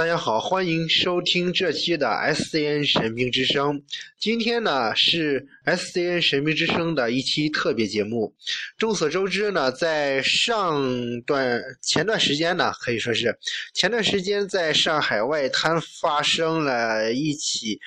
[0.00, 3.82] 大家好，欢迎收听这期的 SCN 神兵之声。
[4.18, 8.34] 今天呢是 SCN 神兵之声的一期特别节目。
[8.78, 13.38] 众所周知呢，在上段前段时间呢，可以说是
[13.74, 17.78] 前段时间在上海外滩发生了一起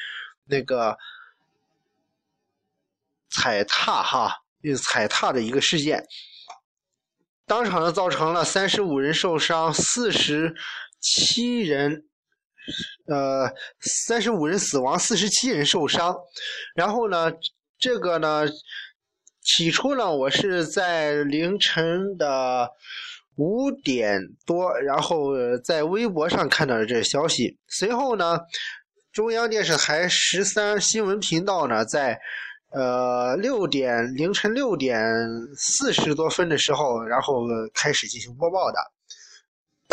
[0.45, 0.95] 那个
[3.31, 4.31] 踩踏哈，
[4.80, 6.05] 踩踏的一个事件，
[7.47, 10.55] 当场呢造成了三十五人受伤，四十。
[11.03, 12.05] 七人，
[13.07, 16.16] 呃，三十五人死亡，四十七人受伤。
[16.75, 17.30] 然后呢，
[17.77, 18.45] 这个呢，
[19.41, 22.70] 起初呢，我是在凌晨的
[23.35, 27.59] 五点多，然后在微博上看到了这个消息。
[27.67, 28.39] 随后呢，
[29.11, 32.17] 中央电视台十三新闻频道呢，在
[32.72, 35.03] 呃六点凌晨六点
[35.58, 38.92] 四十多分的时候，然后开始进行播报的。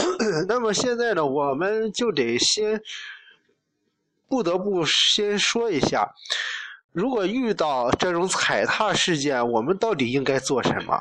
[0.49, 2.81] 那么现在呢，我们就得先
[4.29, 6.15] 不得不先说一下，
[6.93, 10.99] 如果遇到这种踩踏事件，我们到底应该做什么？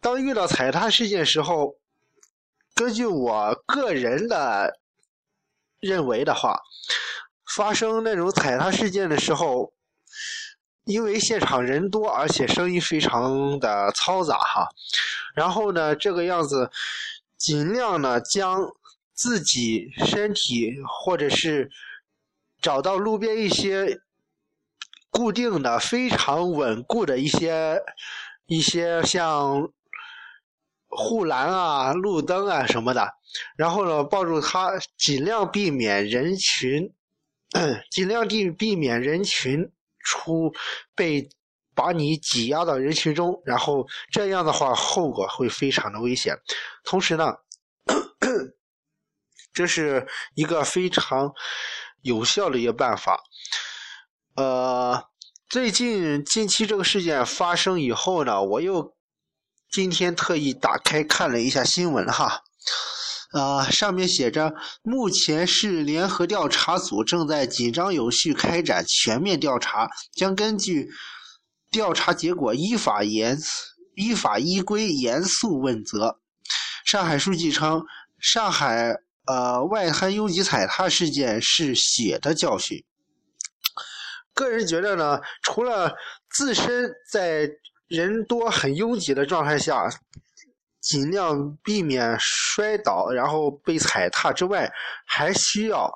[0.00, 1.76] 当遇到踩踏事件时候，
[2.74, 4.78] 根据我个人的
[5.80, 6.60] 认为的话，
[7.56, 9.72] 发生那种踩踏事件的时候。
[10.84, 14.68] 因为现场人多，而且声音非常的嘈杂哈，
[15.34, 16.70] 然后呢，这个样子，
[17.38, 18.60] 尽量呢将
[19.14, 21.70] 自己身体或者是
[22.60, 23.98] 找到路边一些
[25.08, 27.80] 固定的、非常稳固的一些
[28.46, 29.70] 一些像
[30.88, 33.14] 护栏啊、路灯啊什么的，
[33.56, 36.92] 然后呢抱住它，尽量避免人群，
[37.90, 39.70] 尽量避避免人群。
[40.04, 40.52] 出
[40.94, 41.28] 被
[41.74, 46.36] 把你挤压到人群中，然后这样的话后果会非常的危险。
[46.84, 47.34] 同时呢，
[49.52, 51.32] 这是一个非常
[52.02, 53.20] 有效的一个办法。
[54.36, 55.02] 呃，
[55.48, 58.94] 最近近期这个事件发生以后呢，我又
[59.70, 62.42] 今天特意打开看了一下新闻哈。
[63.34, 70.88] 呃，上面写着，目前市联合调查组正在紧张有序开展全面调查，将根据
[71.68, 73.36] 调查结果依法严
[73.96, 76.20] 依法依规严肃问责。
[76.84, 77.84] 上海书记称，
[78.20, 78.94] 上海
[79.26, 82.84] 呃外滩拥挤踩踏事件是血的教训。
[84.32, 85.92] 个人觉得呢，除了
[86.30, 87.50] 自身在
[87.88, 89.90] 人多很拥挤的状态下。
[90.84, 94.70] 尽量避免摔倒，然后被踩踏之外，
[95.06, 95.90] 还需要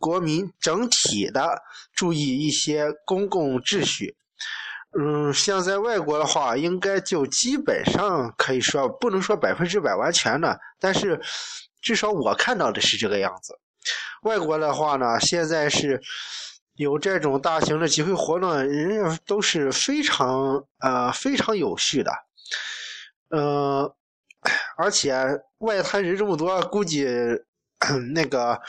[0.00, 1.62] 国民整体的
[1.94, 4.16] 注意一些公共秩序。
[4.98, 11.20] 嗯，像在外国的话，应该就基本上可以说不能说百分之百完全的，但是
[11.80, 13.56] 至少我看到的是这个样子。
[14.22, 16.00] 外国的话呢，现在是
[16.74, 22.12] 有这种大型的集会活动，人家都是非常呃非常有序的。
[23.34, 23.92] 嗯，
[24.76, 25.12] 而且
[25.58, 27.08] 外滩人这么多，估计
[28.14, 28.60] 那个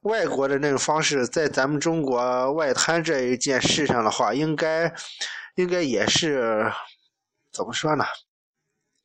[0.00, 4.92] 外国的那种方式，在咱们中国外滩这一件事上的话，应该
[5.54, 6.70] 应该也是
[7.50, 8.04] 怎么说呢？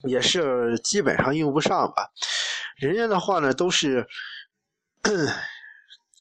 [0.08, 2.09] 也是基本上用不上吧。
[2.76, 4.06] 人家的话呢，都是。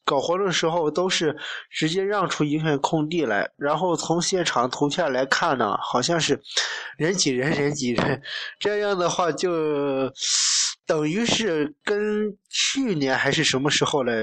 [0.08, 1.36] 搞活动的时候都是
[1.70, 6.41] 直接让出一片空地来，然后从现场图片来看呢，好像是
[6.96, 8.22] 人挤人，人挤人，
[8.58, 10.10] 这样的话就
[10.86, 14.14] 等于是跟去年还是什么时候嘞，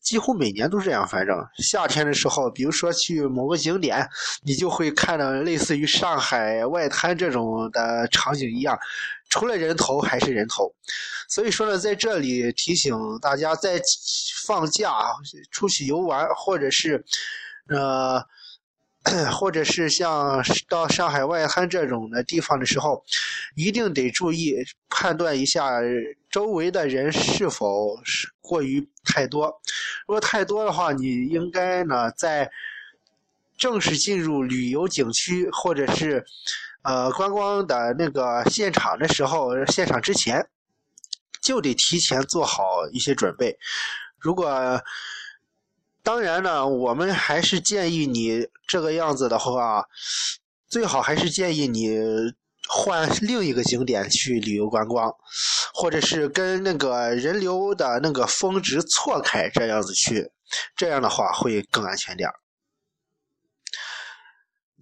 [0.00, 1.06] 几乎每年都这样。
[1.06, 4.08] 反正夏天的时候，比如说去某个景点，
[4.42, 8.78] 你就会看到类似于上海外滩这种的场景一样。
[9.28, 10.72] 除了人头还是人头，
[11.28, 13.80] 所以说呢，在这里提醒大家，在
[14.46, 14.92] 放假
[15.50, 17.04] 出去游玩，或者是，
[17.68, 18.22] 呃，
[19.32, 23.04] 或者是像到上海外滩这种的地方的时候，
[23.54, 24.56] 一定得注意
[24.88, 25.70] 判断一下
[26.30, 29.46] 周围的人是否是过于太多。
[30.06, 32.50] 如果太多的话，你应该呢在
[33.58, 36.24] 正式进入旅游景区或者是。
[36.82, 40.46] 呃，观光的那个现场的时候，现场之前
[41.46, 43.56] 就得提前做好一些准备。
[44.18, 44.82] 如果
[46.02, 49.84] 当然呢，我们还是建议你这个样子的话，
[50.68, 51.96] 最好还是建议你
[52.68, 55.14] 换另一个景点去旅游观光，
[55.72, 60.32] 或者是跟那个人流的那个峰值错开，这样子去，
[60.76, 62.28] 这样的话会更安全点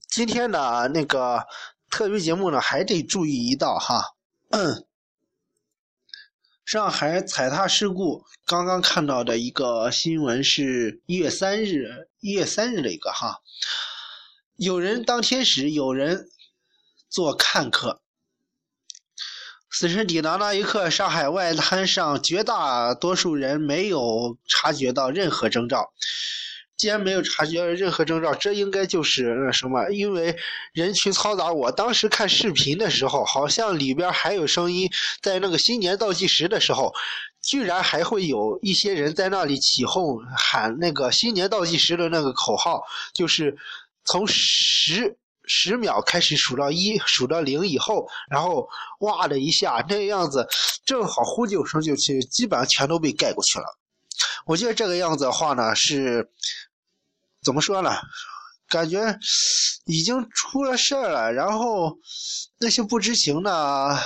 [0.08, 1.44] 今天呢那个。
[1.90, 4.02] 特别节目呢，还得注意一道哈。
[4.50, 4.84] 嗯
[6.64, 13.42] 上海踩踏事故，刚刚看到的一个新闻是一月三日，一月三日的一个哈，
[14.56, 16.26] 有人当天使，有人
[17.10, 18.00] 做看客。
[19.70, 25.92] 死神抵达那一刻，上海外滩上绝大多数人没有察觉到任何征兆。
[26.76, 29.88] 既然没有察觉任何征兆，这应该就是那什么？
[29.90, 30.36] 因为
[30.72, 31.52] 人群嘈杂。
[31.52, 34.90] 我当时看视频的时候，好像里边还有声音。
[35.22, 36.92] 在那个新年倒计时的时候，
[37.40, 42.82] 居然还会有一些人在那里起哄喊那个新年倒计时的那个口号，
[43.12, 43.56] 就是
[44.04, 48.68] 从十十秒开始数到一，数到零以后，然后
[49.00, 50.48] 哇的一下那样子，
[50.84, 53.64] 正好呼救声就去，基本上全都被盖过去了。
[54.46, 56.28] 我觉得这个样子的话呢，是
[57.42, 57.90] 怎么说呢？
[58.68, 59.18] 感觉
[59.84, 61.98] 已经出了事儿了，然后
[62.58, 63.96] 那些不知情的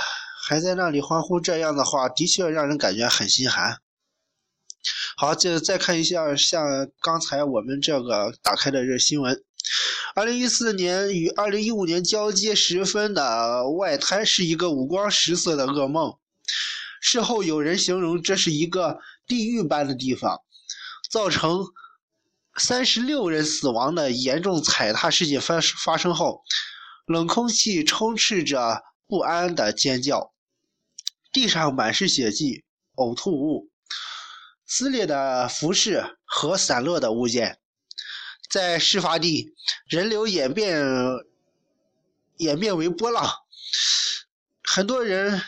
[0.47, 3.77] 还在那里欢呼，这样的话的确让人感觉很心寒。
[5.17, 9.43] 好，这再看一下，像刚才我们这个打开的这新闻：，
[10.15, 16.15] 二零一四年与二零一五年交接时分的外滩是一个五光十色的噩梦。
[17.01, 18.99] 事后有人形容这是一个。
[19.29, 20.41] 地狱般的地方，
[21.11, 21.63] 造成
[22.57, 26.43] 三十六人死亡的严重踩踏事件发发生后，
[27.05, 30.33] 冷空气充斥着不安的尖叫，
[31.31, 32.63] 地上满是血迹、
[32.95, 33.69] 呕吐物、
[34.65, 37.59] 撕裂的服饰和散落的物件。
[38.49, 39.53] 在事发地，
[39.87, 40.83] 人流演变
[42.37, 43.31] 演变为波浪，
[44.63, 45.39] 很多人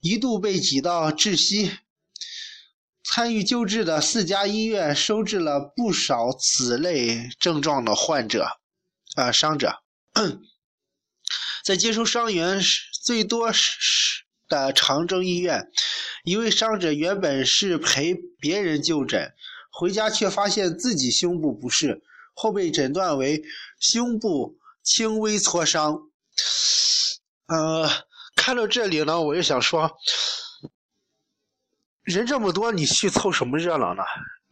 [0.00, 1.78] 一度被挤到窒息。
[3.04, 8.46] 参与救治的四家医院收治了不少此类症状的患者，
[9.16, 9.82] 啊，伤者。
[11.64, 12.60] 在接收伤员
[13.04, 13.50] 最多
[14.48, 15.68] 的长征医院，
[16.24, 19.32] 一位伤者原本是陪别人就诊，
[19.70, 22.02] 回家却发现自己胸部不适，
[22.34, 23.42] 后被诊断为
[23.80, 25.98] 胸部轻微挫伤。
[27.46, 27.90] 呃，
[28.36, 29.90] 看到这里呢，我就想说。
[32.04, 34.02] 人这么多，你去凑什么热闹呢？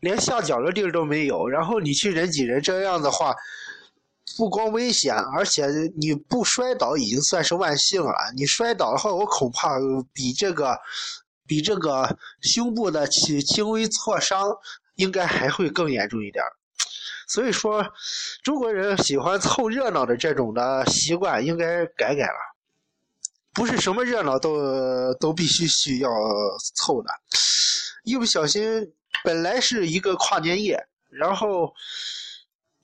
[0.01, 3.35] 连下脚的地儿都没有，然后你去人挤人，这样的话，
[4.39, 5.67] 不光危险，而且
[6.01, 8.15] 你不摔倒已经算是万幸了。
[8.35, 9.79] 你摔倒的话，我恐怕
[10.15, 10.79] 比这个，
[11.47, 14.49] 比这个胸部的轻轻微挫伤
[14.95, 16.43] 应该还会更严重一点。
[17.29, 17.85] 所以说，
[18.43, 22.39] 中国人喜欢凑热闹的这种的习惯应该改改了。
[23.61, 26.09] 不是什么热闹都都必须需要
[26.77, 27.11] 凑的，
[28.05, 28.91] 一不小心，
[29.23, 31.71] 本来是一个跨年夜，然后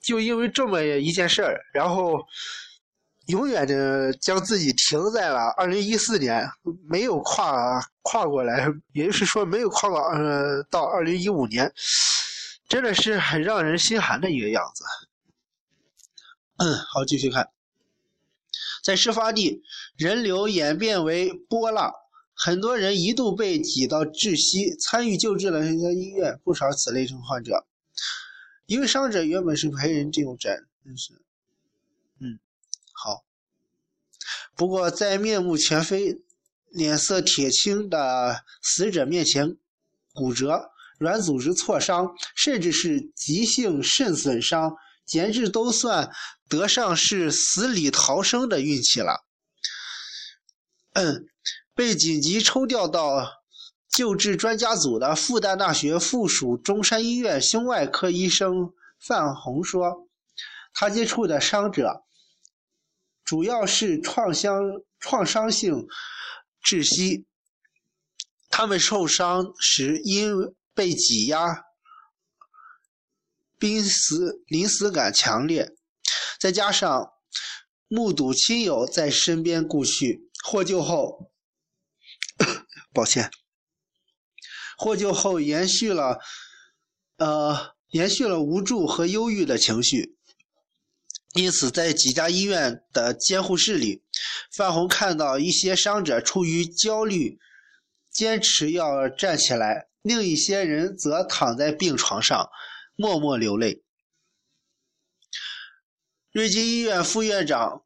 [0.03, 2.23] 就因为这么一件事儿，然后
[3.29, 6.47] 永远的将自己停在了二零一四年，
[6.87, 11.73] 没有跨跨过来，也就是说没有跨过呃到二零一五年，
[12.69, 14.85] 真的是很让人心寒的一个样子。
[16.59, 17.49] 嗯，好，继续看。
[18.87, 19.65] 在事发地，
[19.97, 21.93] 人流演变为波浪，
[22.33, 24.77] 很多人一度被挤到窒息。
[24.77, 27.67] 参与救治的这家医院不少此类症患者。
[28.67, 31.15] 一位伤者原本是陪人就诊，真是，
[32.21, 32.39] 嗯，
[32.93, 33.25] 好。
[34.55, 36.23] 不过在面目全非、
[36.71, 39.57] 脸色铁青的死者面前，
[40.15, 40.71] 骨折、
[41.01, 44.77] 软组织挫伤，甚至是急性肾损伤。
[45.07, 46.13] 简直都算
[46.49, 49.25] 得上是死里逃生的运气了。
[50.95, 51.27] 嗯，
[51.75, 53.43] 被紧急抽调到
[53.91, 60.09] 救治专家组的复旦大学附属中山医院胸外科医生范红说，
[60.73, 62.03] 他接触的伤者
[63.25, 64.61] 主要是创伤
[64.99, 65.87] 创伤性
[66.63, 67.27] 窒息，
[68.49, 70.35] 他们受伤时因
[70.75, 71.66] 被挤压。
[73.59, 75.75] 濒死临死感强烈，
[76.39, 77.13] 再加上
[77.89, 81.31] 目睹亲友在身边故去，获救后，
[82.93, 83.31] 抱歉，
[84.77, 86.19] 获救后延续了，
[87.17, 90.17] 呃，延续了无助和忧郁的情绪。
[91.35, 94.03] 因此，在几家医院的监护室里，
[94.55, 97.39] 范红看到一些伤者出于焦虑，
[98.11, 102.49] 坚持要站起来，另一些人则躺在病床上。
[102.97, 103.83] 默默流泪。
[106.33, 107.85] 瑞金医院副院长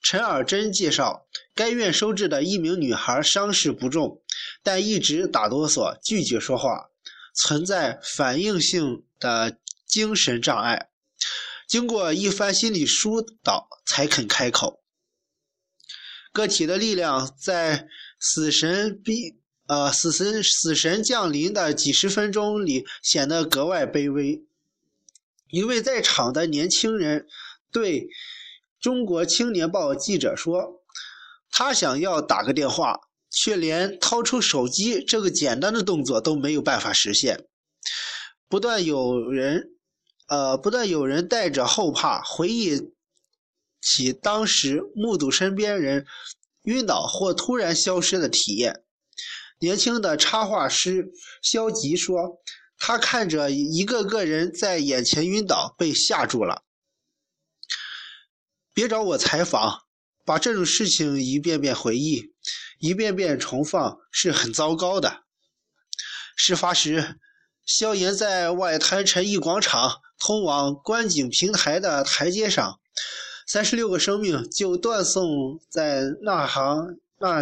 [0.00, 4.22] 陈尔珍介绍，该院收治的一名女孩伤势不重，
[4.62, 6.90] 但一直打哆嗦，拒绝说话，
[7.34, 10.90] 存在反应性的精神障碍。
[11.68, 14.82] 经过一番心理疏导，才肯开口。
[16.32, 19.41] 个体的力量在死神逼。
[19.72, 24.44] 呃，死神死神降临的几十分钟里显得格外卑微。
[25.48, 27.26] 一位在场的年轻人
[27.72, 28.06] 对
[28.78, 30.82] 中国青年报记者说
[31.50, 33.00] ：“他想要打个电话，
[33.30, 37.46] 却连掏出手机这个简单的动作都没有办法实现。”
[38.50, 39.70] 不断有人，
[40.28, 42.92] 呃，不断有人带着后怕回忆
[43.80, 46.04] 起当时目睹身边人
[46.64, 48.82] 晕倒或突然消失的体验。
[49.62, 52.42] 年轻的插画师肖吉说
[52.76, 56.64] ：“他看着一个个人在眼前晕倒，被吓住了。”
[58.74, 59.82] 别找我采访，
[60.24, 62.32] 把这种事情一遍遍回忆，
[62.80, 65.22] 一遍遍重放是很糟糕的。
[66.34, 67.20] 事发时，
[67.64, 72.80] 萧炎在外滩陈毅广场通往观景平台的台阶上，
[73.46, 77.40] 三十六个生命就断送在那行那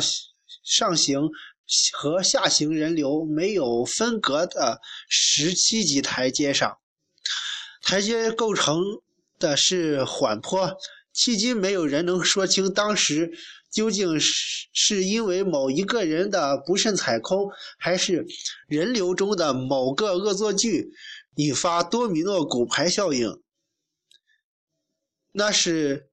[0.62, 1.31] 上行。
[1.93, 6.79] 和下行人流没有分隔的十七级台阶上，
[7.83, 8.81] 台阶构成
[9.39, 10.77] 的是缓坡，
[11.15, 13.31] 迄今没有人能说清当时
[13.71, 18.27] 究竟是是因为某一个人的不慎踩空，还是
[18.67, 20.91] 人流中的某个恶作剧
[21.37, 23.41] 引发多米诺骨牌效应。
[25.33, 26.11] 那是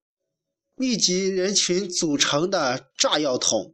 [0.75, 3.73] 密集人群组成的炸药桶。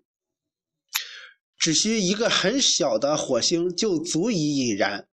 [1.63, 5.07] 只需一个很小的火星就足以引燃，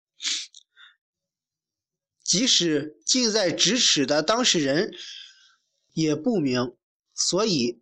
[2.24, 4.94] 即使近在咫尺的当事人
[5.92, 6.78] 也不明，
[7.14, 7.82] 所以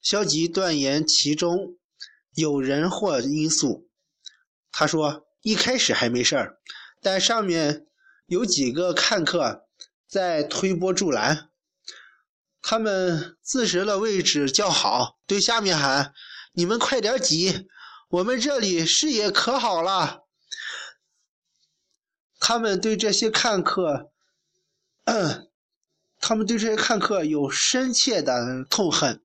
[0.00, 1.76] 消极断言其中
[2.36, 3.90] 有人或因素。
[4.70, 6.60] 他说：“一开始还没事儿，
[7.02, 7.88] 但上面
[8.26, 9.66] 有几个看客
[10.06, 11.50] 在推波助澜，
[12.62, 16.14] 他们自识的位置较好，对下面喊
[16.54, 17.66] ：‘你们快点挤！’”
[18.08, 20.24] 我们这里视野可好了，
[22.40, 24.10] 他们对这些看客，
[26.18, 29.22] 他们对这些看客有深切的痛恨。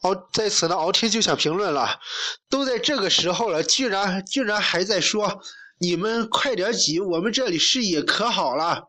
[0.00, 2.00] 敖在此呢，敖天就想评论了，
[2.48, 5.40] 都在这个时候了，居然居然还在说
[5.78, 8.88] 你们快点挤，我们这里视野可好了，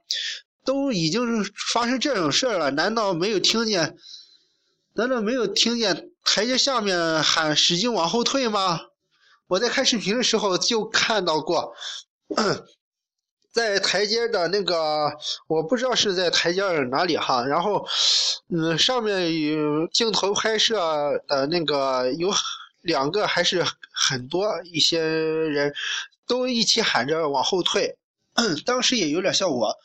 [0.66, 3.96] 都已经发生这种事了，难道没有听见？
[4.94, 6.11] 难道没有听见？
[6.24, 8.80] 台阶下面喊使劲往后退吗？
[9.48, 11.74] 我在看视频的时候就看到过，
[13.52, 15.12] 在台阶的那个，
[15.48, 17.46] 我不知道是在台阶哪里哈。
[17.46, 17.86] 然后，
[18.48, 22.32] 嗯，上面有镜头拍摄的那个有
[22.82, 25.74] 两个还是很多一些人
[26.26, 27.98] 都一起喊着往后退，
[28.66, 29.76] 当时也有点效果。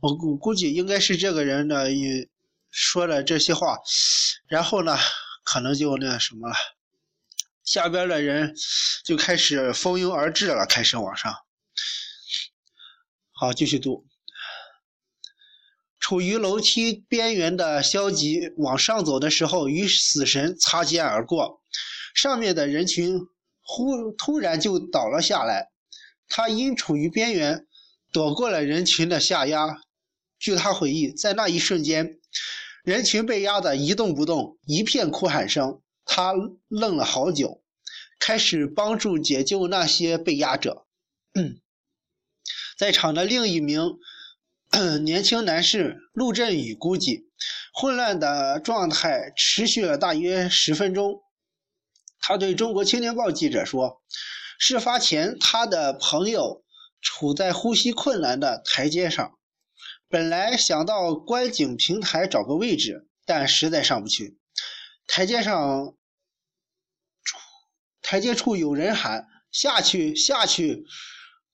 [0.00, 2.28] 我估估计应该是这个人的也。
[2.70, 3.78] 说了这些话，
[4.46, 4.96] 然后呢，
[5.42, 6.54] 可能就那什么了，
[7.64, 8.54] 下边的人
[9.04, 11.34] 就开始蜂拥而至了，开始往上。
[13.32, 14.06] 好，继续读。
[15.98, 21.62] 处于楼梯边缘的消极往上走的时候，与死神擦肩而过，
[22.14, 23.20] 上面的人群
[23.60, 25.68] 忽突然就倒了下来，
[26.28, 27.66] 他因处于边缘，
[28.10, 29.82] 躲过了人群的下压。
[30.38, 32.18] 据他回忆，在那一瞬间，
[32.84, 35.80] 人群被压得一动不动，一片哭喊声。
[36.04, 36.32] 他
[36.68, 37.62] 愣了好久，
[38.18, 40.86] 开始帮助解救那些被压者。
[42.78, 43.98] 在场的另一名
[45.04, 47.28] 年轻男士陆振宇估计，
[47.74, 51.22] 混乱的状态持续了大约十分钟。
[52.20, 54.02] 他对中国青年报记者说
[54.58, 56.64] ：“事发前，他的朋友
[57.00, 59.37] 处在呼吸困难的台阶上。”
[60.08, 64.38] 本来想到观景平台找个位置，但实在上不去。
[65.06, 65.94] 台阶上，
[68.00, 70.84] 台阶处有人喊：“下去，下去！”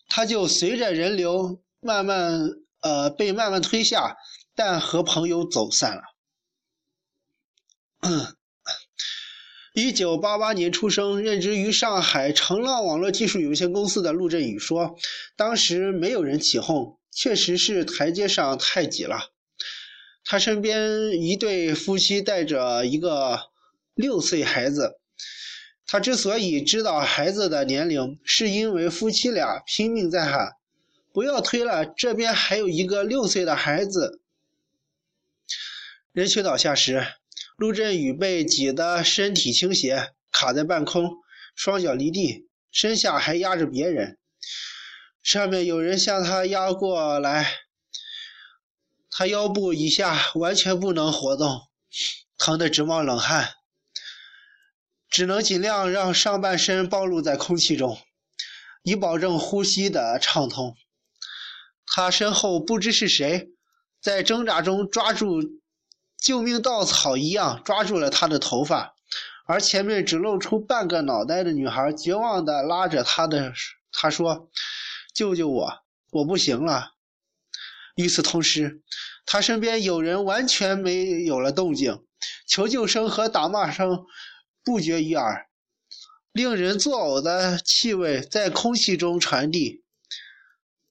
[0.08, 2.40] 他就随着人流慢慢，
[2.80, 4.16] 呃，被慢慢推下，
[4.54, 6.02] 但和朋友走散了。
[9.74, 14.96] 一九八八年出生，任职于上海成浪网络技术有限公司的陆振宇说
[15.36, 19.30] ：“当时没有人起哄。”确实是台阶上太挤了。
[20.24, 23.50] 他身边一对夫妻带着一个
[23.94, 24.98] 六岁孩子。
[25.86, 30.52] 他之所以知道孩子的年龄，是因为夫妻俩拼命在喊
[31.12, 34.20] ：“不要推了，这边还有一个六岁的孩子。”
[36.10, 37.06] 人群倒下时，
[37.56, 41.18] 陆振宇被挤得身体倾斜，卡在半空，
[41.54, 44.18] 双脚离地，身下还压着别人。
[45.24, 47.50] 上面有人向他压过来，
[49.10, 51.62] 他腰部以下完全不能活动，
[52.36, 53.54] 疼得直冒冷汗。
[55.08, 57.98] 只能尽量让上半身暴露在空气中，
[58.82, 60.76] 以保证呼吸的畅通。
[61.86, 63.48] 他身后不知是谁，
[64.02, 65.40] 在挣扎中抓住
[66.18, 68.94] 救命稻草一样抓住了他的头发，
[69.46, 73.54] 而前面只露出半个脑袋的女孩绝望地拉着他的，
[73.90, 74.50] 他说
[75.14, 75.78] ：“救救我，
[76.10, 76.90] 我不行了。”
[77.96, 78.82] 与此同时，
[79.24, 82.04] 他身边有人完全没有了动静，
[82.48, 84.04] 求救声和打骂声
[84.64, 85.46] 不绝于耳，
[86.32, 89.84] 令人作呕的气味在空气中传递。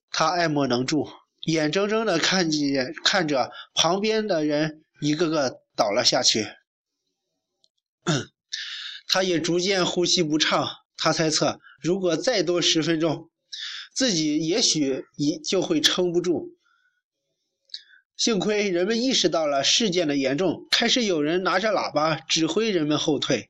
[0.10, 1.10] 他爱莫能助，
[1.42, 6.48] 眼睁睁的看见看着旁边的人一个个倒了下去，
[9.10, 10.70] 他也逐渐呼吸不畅。
[10.96, 13.30] 他猜测，如果再多十分钟，
[13.94, 16.56] 自己也许一就会撑不住。
[18.16, 23.50] 幸亏人们意识到了事件的严重，开始有人拿着喇叭指挥人们后退。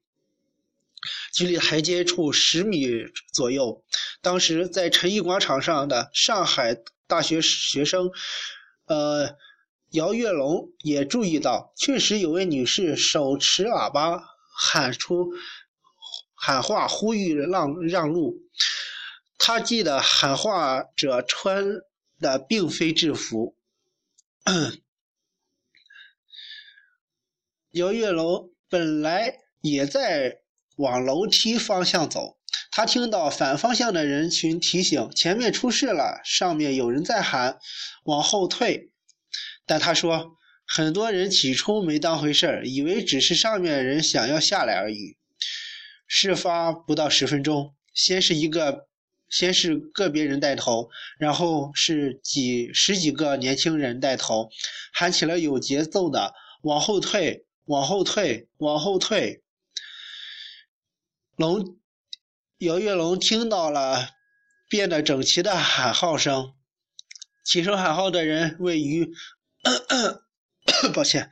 [1.33, 2.87] 距离台阶处十米
[3.33, 3.83] 左右，
[4.21, 8.09] 当时在陈毅广场上的上海大学学生，
[8.85, 9.35] 呃，
[9.91, 14.23] 姚月龙也注意到，确实有位女士手持喇叭
[14.55, 15.33] 喊出
[16.33, 18.37] 喊话，呼吁让让路。
[19.45, 21.65] 他记得喊话者穿
[22.17, 23.57] 的并非制服。
[27.71, 30.37] 姚月楼本来也在
[30.77, 32.37] 往楼梯方向走，
[32.71, 37.59] 他听到反方向的人群提醒前面出事了，上面有人在喊
[38.05, 38.93] 往后退。
[39.65, 45.17] 但他说，很多人起初没当回事儿，以为只是上面人想要下来而已。
[46.07, 48.87] 事发不到十分钟，先是一个。
[49.33, 54.51] 先是个别人带头，然后是几十几个年轻人带头，
[54.93, 59.41] 喊起了有节奏的“往后退，往后退，往后退”。
[61.35, 61.79] 龙
[62.59, 64.09] 姚月龙听到了
[64.69, 66.53] 变得整齐的喊号声，
[67.43, 69.11] 起身喊号的人位于，
[70.93, 71.31] 抱歉，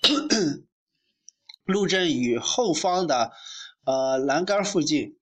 [1.66, 3.30] 陆振宇后方的
[3.84, 5.19] 呃栏杆附近。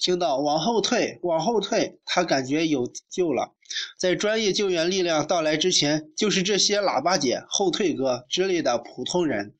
[0.00, 3.54] 听到往后退，往后退，他感觉有救了。
[3.98, 9.54] 在专业救援力量到来之前，就是这些喇叭姐、后退哥之类的普通人，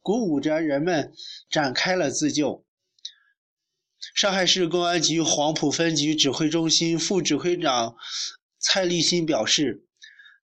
[0.00, 1.12] 鼓舞着人们
[1.50, 2.64] 展开了自救。
[4.14, 7.96] 上海市公安局黄埔分局指挥中心副指挥长
[8.60, 9.84] 蔡立新表示，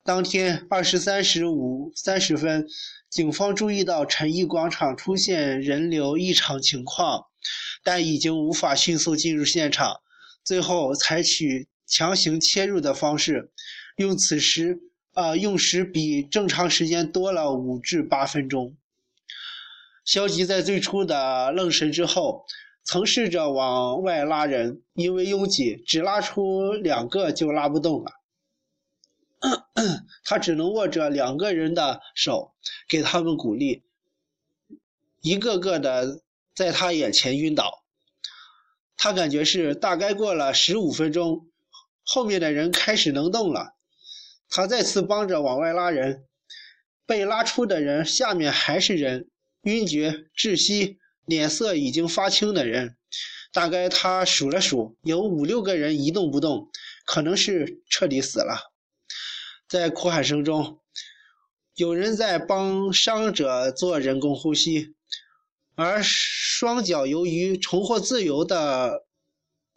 [0.03, 2.67] 当天二十三时五三十分，
[3.09, 7.27] 警方注意到陈毅广场出现人流异常情况。
[7.83, 10.01] 但已经无法迅速进入现场，
[10.43, 13.51] 最后采取强行切入的方式，
[13.95, 14.79] 用此时
[15.13, 18.75] 啊用时比正常时间多了五至八分钟。
[20.05, 22.45] 消极在最初的愣神之后，
[22.83, 28.11] 曾试着往外拉人，因为拥挤，只拉出两个就拉不动了。
[30.23, 32.53] 他只能握着两个人的手，
[32.87, 33.81] 给他们鼓励，
[35.21, 36.21] 一个个的。
[36.53, 37.83] 在他眼前晕倒，
[38.97, 41.47] 他感觉是大概过了十五分钟，
[42.03, 43.75] 后面的人开始能动了。
[44.49, 46.25] 他再次帮着往外拉人，
[47.05, 49.29] 被拉出的人下面还是人，
[49.61, 52.97] 晕厥、窒息、脸色已经发青的人。
[53.53, 56.69] 大概他数了数，有五六个人一动不动，
[57.05, 58.71] 可能是彻底死了。
[59.67, 60.79] 在哭喊声中，
[61.75, 64.95] 有人在帮伤者做人工呼吸。
[65.75, 69.05] 而双脚由于重获自由的，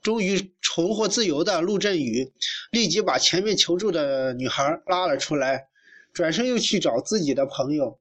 [0.02, 2.32] 终于重获自由的陆振宇，
[2.70, 5.68] 立即把前面求助的女孩拉了出来，
[6.12, 7.98] 转身又去找自己的朋友。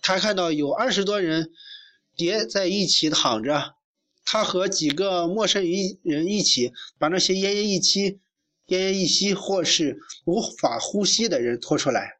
[0.00, 1.52] 他看到有二十多人
[2.16, 3.76] 叠在一起躺着，
[4.24, 5.64] 他和几个陌生
[6.02, 8.20] 人一起把那些奄奄一息、
[8.66, 12.18] 奄奄一息或是无法呼吸的人拖出来。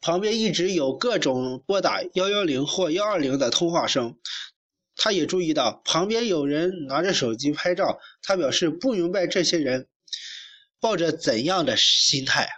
[0.00, 4.16] 旁边一直有各种拨打幺幺零或幺二零的通话声，
[4.96, 8.00] 他也注意到旁边有人拿着手机拍照。
[8.22, 9.88] 他表示不明白这些人
[10.80, 12.48] 抱着怎样的心态。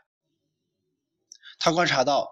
[1.58, 2.28] 他观察到，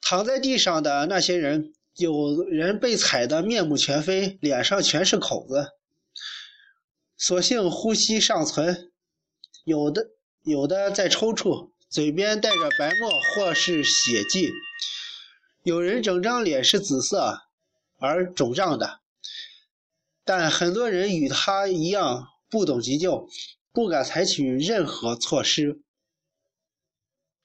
[0.00, 5.72] 躺在地上的那些人，有人被踩得面目全非，脸上全是口子，
[7.16, 8.90] 所幸呼吸尚存；
[9.64, 10.10] 有的
[10.42, 11.70] 有的在抽搐。
[11.90, 14.52] 嘴边带着白沫或是血迹，
[15.62, 17.42] 有人整张脸是紫色
[17.96, 19.00] 而肿胀的，
[20.24, 23.28] 但很多人与他一样不懂急救，
[23.72, 25.80] 不敢采取任何措施，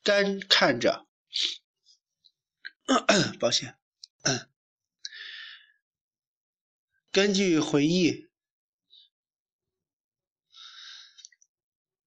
[0.03, 1.05] 干看着。
[3.39, 3.77] 抱歉。
[7.11, 8.27] 根据回忆，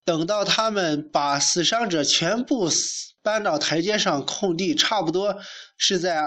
[0.06, 2.70] 等到他们把死伤者全部
[3.22, 5.36] 搬到台阶上空地，差不多
[5.76, 6.22] 是在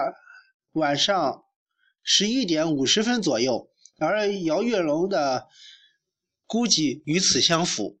[0.72, 1.42] 晚上
[2.02, 3.70] 十一点五十分左右。
[3.98, 5.48] 而姚月龙的
[6.46, 7.98] 估计与此相符。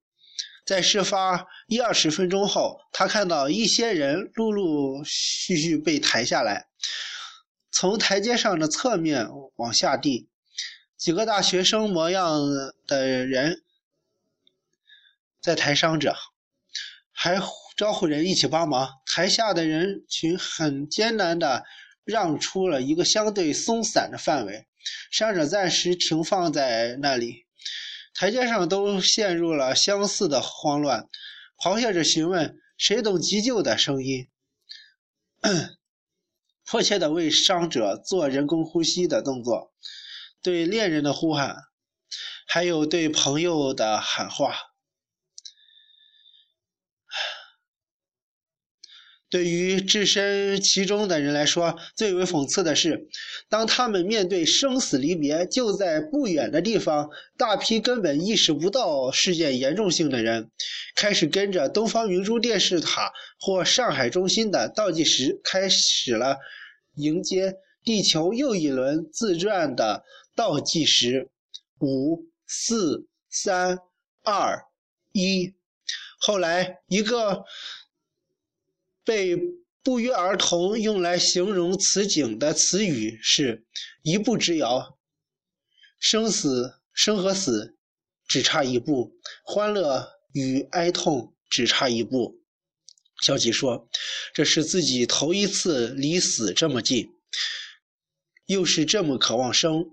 [0.66, 6.66] 在事发一二十分钟后，他看到一些人陆陆续续被抬下来，
[7.72, 10.28] 从台阶上的侧面往下递。
[10.98, 12.38] 几个大学生模样
[12.86, 13.62] 的人
[15.40, 16.14] 在抬伤者，
[17.12, 17.40] 还
[17.76, 18.90] 招呼人一起帮忙。
[19.06, 21.64] 台下的人群很艰难地
[22.04, 24.66] 让出了一个相对松散的范围，
[25.10, 27.46] 伤者暂时停放在那里。
[28.12, 31.08] 台阶上都陷入了相似的慌乱，
[31.62, 34.28] 咆哮着询问谁懂急救的声音，
[36.66, 39.72] 迫切地为伤者做人工呼吸的动作，
[40.42, 41.56] 对恋人的呼喊，
[42.46, 44.69] 还有对朋友的喊话。
[49.30, 53.06] 对于置身其中的人来说，最为讽刺的是，
[53.48, 60.50] 当他们面对生死离别就在不远的地方，大批根本意识不到事件严重性的人，
[60.96, 66.36] 开始跟着东方明珠电视塔或上海中心的倒计时，开始了
[66.96, 70.02] 迎接地球又一轮自转的
[70.34, 71.30] 倒计时：
[71.78, 73.78] 五、四、三、
[74.24, 74.64] 二、
[75.12, 75.54] 一。
[76.18, 77.44] 后来一个。
[79.04, 79.36] 被
[79.82, 83.64] 不约而同用来形容此景的词语是
[84.02, 84.98] “一步之遥”，
[85.98, 87.76] 生死生和死
[88.28, 92.40] 只差一步，欢乐与哀痛只差一步。
[93.22, 93.88] 小吉说
[94.32, 97.10] ：“这是自己头一次离死这么近，
[98.46, 99.84] 又是这么渴望生。”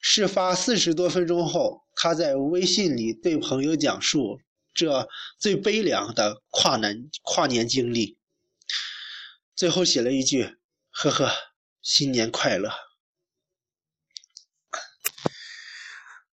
[0.00, 4.38] 事发四十多分钟后，他在微信里对朋友讲述
[4.74, 8.18] 这最悲凉的跨年跨年经历。
[9.56, 10.56] 最后写了一句
[10.90, 11.30] ：“呵呵，
[11.80, 12.70] 新年快乐。”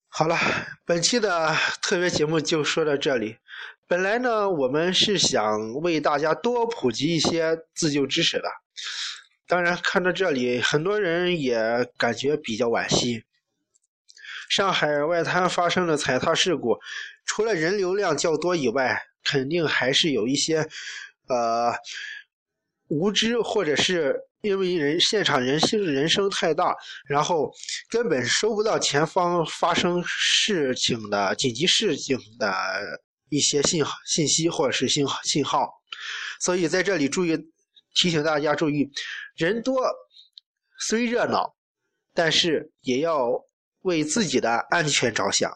[0.09, 0.37] 好了，
[0.85, 3.37] 本期的特别节目就说到这里。
[3.87, 8.49] 本来呢，我们是想为大家多普及一些自救知识的。
[9.47, 13.23] 当然，看到这里，很多人也感觉比较惋惜。
[14.49, 16.79] 上海外滩发生的踩踏事故，
[17.25, 20.67] 除了人流量较多以外，肯定还是有一些，
[21.27, 21.75] 呃。
[22.91, 26.75] 无知，或者是因为人现场人性人声太大，
[27.07, 27.49] 然后
[27.89, 32.53] 根本收不到前方发生事情的紧急事情的
[33.29, 35.69] 一些信号信息或者是信号信号，
[36.41, 37.37] 所以在这里注意
[37.95, 38.91] 提醒大家注意，
[39.37, 39.81] 人多
[40.77, 41.55] 虽热闹，
[42.13, 43.31] 但是也要
[43.83, 45.49] 为自己的安全着想。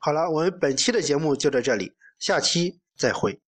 [0.00, 3.38] 好了，我们本期的节目就到这里，下期再会。